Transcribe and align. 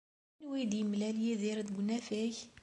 Anwa 0.39 0.55
ay 0.59 0.65
d-yemlal 0.71 1.17
Yidir 1.25 1.59
deg 1.63 1.79
unafag? 1.81 2.35